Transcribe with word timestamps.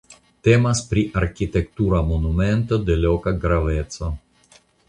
Temas 0.45 0.79
pri 0.93 1.03
arkitektura 1.21 2.01
monumento 2.09 2.83
de 2.89 2.99
loka 3.05 3.37
graveco. 3.47 4.13